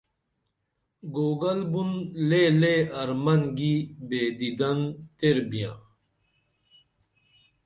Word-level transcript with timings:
گوگل 1.15 1.59
بُں 1.71 1.89
لےلے 2.29 2.75
ارمن 2.99 3.41
گی 3.57 3.75
بِدیدن 4.07 4.79
تیر 5.17 5.37
بیاں 5.49 5.77